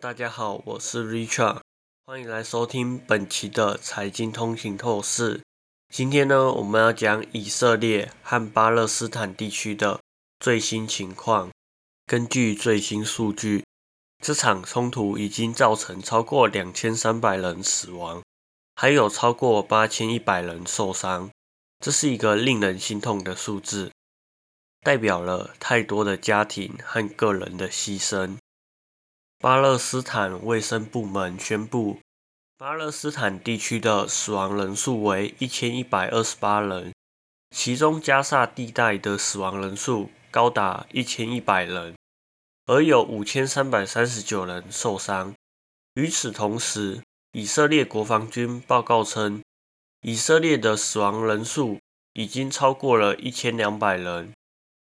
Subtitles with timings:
[0.00, 1.60] 大家好，我是 Richard，
[2.04, 5.40] 欢迎来收听本期的财经通行透视。
[5.88, 10.00] 今天呢，我们要讲以色列和巴勒斯坦地区的
[10.38, 11.50] 最新情况。
[12.04, 13.64] 根据最新数据，
[14.22, 18.22] 这场冲突已经造成超过两千三百人死亡，
[18.74, 21.30] 还有超过八千一百人受伤。
[21.80, 23.90] 这是一个令人心痛的数字，
[24.82, 28.36] 代表了太多的家庭和个人的牺牲。
[29.46, 32.00] 巴勒斯坦卫生部门宣布，
[32.58, 36.92] 巴勒斯坦地区的死亡人数为一千一百二十八人，
[37.50, 41.94] 其中加萨地带的死亡人数高达一千一百人，
[42.66, 45.32] 而有五千三百三十九人受伤。
[45.94, 47.00] 与此同时，
[47.30, 49.40] 以色列国防军报告称，
[50.00, 51.78] 以色列的死亡人数
[52.14, 54.32] 已经超过了一千两百人，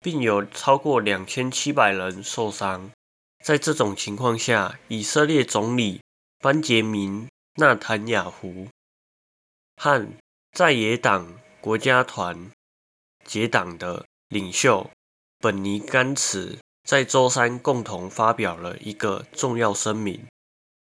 [0.00, 2.90] 并有超过两千七百人受伤。
[3.44, 6.00] 在这种情况下，以色列总理
[6.38, 7.26] 班杰明·
[7.56, 8.68] 纳坦雅胡
[9.76, 10.08] 和
[10.52, 12.50] 在野党国家团
[13.26, 14.90] 结党的领袖
[15.40, 20.26] 本尼·甘茨在周三共同发表了一个重要声明，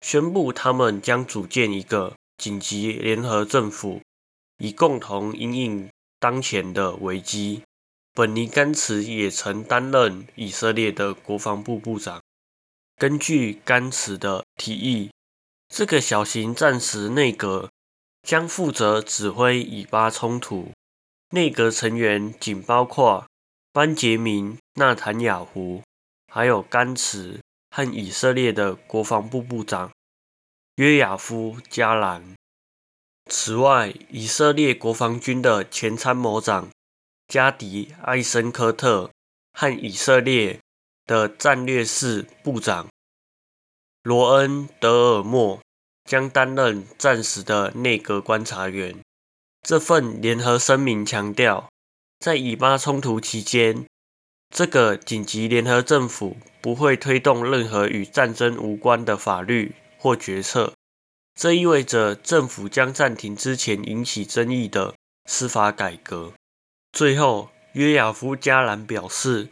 [0.00, 4.00] 宣布他们将组建一个紧急联合政府，
[4.58, 7.64] 以共同应应当前的危机。
[8.14, 12.22] 本尼·甘茨也曾担任以色列的国防部部长。
[12.98, 15.10] 根据甘茨的提议，
[15.68, 17.68] 这个小型战时内阁
[18.22, 20.70] 将负责指挥以巴冲突。
[21.32, 23.26] 内阁成员仅包括
[23.70, 25.82] 班杰明·纳坦雅胡，
[26.32, 27.38] 还有甘茨
[27.70, 29.92] 和以色列的国防部部长
[30.76, 32.34] 约亚夫·加兰。
[33.30, 36.70] 此外，以色列国防军的前参谋长
[37.28, 39.10] 加迪·艾森科特
[39.52, 40.60] 和以色列。
[41.06, 42.88] 的战略室部长
[44.02, 45.60] 罗恩·德尔莫
[46.04, 48.96] 将担任暂时的内阁观察员。
[49.62, 51.68] 这份联合声明强调，
[52.18, 53.86] 在以巴冲突期间，
[54.54, 60.72] 这个紧急联合政府不会推动任何与战争无关的法律或决策。
[61.34, 64.94] 这意味着政府将暂停之前引起争议的
[65.26, 66.32] 司法改革。
[66.92, 69.48] 最后，约亚夫·加兰表示。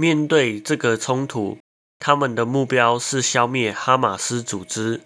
[0.00, 1.58] 面对这个冲突，
[1.98, 5.02] 他们的目标是消灭哈马斯组织，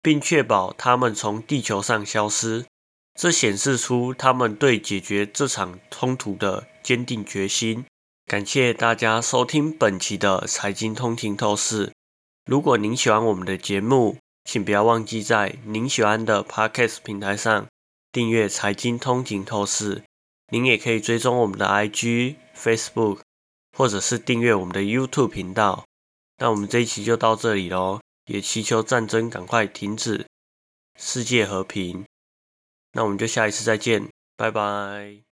[0.00, 2.64] 并确保他们从地球上消失。
[3.14, 7.84] 这显示出他们对解决这场冲突的坚定决心。
[8.24, 11.92] 感谢大家收听本期的财经通勤透视。
[12.46, 17.66] 如果您喜欢我们的节目，请不要忘记在您喜欢的 Podcast 平台上
[18.10, 20.02] 订阅财经通勤透视。
[20.50, 23.18] 您也可以追踪我们的 IG、Facebook。
[23.80, 25.86] 或者是订阅我们的 YouTube 频道，
[26.36, 30.26] 那我们这一期就到这里喽，也祈求战争赶快停止，
[30.98, 32.04] 世界和平。
[32.92, 35.29] 那我们就下一次再见，拜拜。